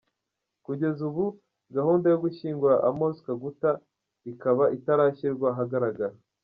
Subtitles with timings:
[0.65, 1.25] Kugeza ubu
[1.75, 3.69] gahunda yo gushyingura Amos Kaguta
[4.31, 6.15] ikaba itarashyirwa ahagaragara.